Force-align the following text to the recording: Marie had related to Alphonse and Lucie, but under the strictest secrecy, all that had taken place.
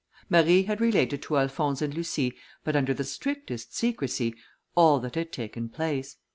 Marie 0.31 0.63
had 0.63 0.81
related 0.81 1.21
to 1.21 1.37
Alphonse 1.37 1.79
and 1.79 1.93
Lucie, 1.93 2.33
but 2.63 2.75
under 2.75 2.91
the 2.91 3.03
strictest 3.03 3.77
secrecy, 3.77 4.33
all 4.73 4.99
that 4.99 5.13
had 5.13 5.31
taken 5.31 5.69
place. 5.69 6.17